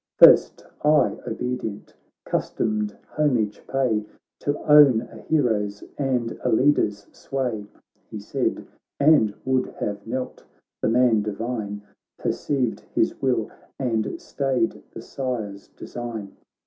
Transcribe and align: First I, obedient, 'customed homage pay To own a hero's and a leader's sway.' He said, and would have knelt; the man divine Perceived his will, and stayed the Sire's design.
First 0.17 0.65
I, 0.83 1.19
obedient, 1.27 1.93
'customed 2.25 2.97
homage 3.09 3.61
pay 3.67 4.03
To 4.39 4.57
own 4.63 5.01
a 5.03 5.17
hero's 5.17 5.83
and 5.95 6.39
a 6.43 6.51
leader's 6.51 7.05
sway.' 7.11 7.67
He 8.09 8.17
said, 8.17 8.65
and 8.99 9.35
would 9.45 9.67
have 9.77 10.07
knelt; 10.07 10.43
the 10.81 10.89
man 10.89 11.21
divine 11.21 11.83
Perceived 12.17 12.79
his 12.95 13.21
will, 13.21 13.51
and 13.77 14.19
stayed 14.19 14.81
the 14.89 15.03
Sire's 15.03 15.67
design. 15.67 16.35